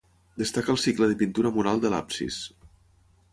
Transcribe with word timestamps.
Destaca 0.41 0.71
el 0.75 0.79
cicle 0.83 1.09
de 1.11 1.17
pintura 1.19 1.51
mural 1.59 1.85
de 1.85 1.93
l'absis. 1.95 2.41